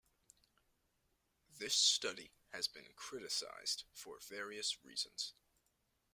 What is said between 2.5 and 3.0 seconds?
has been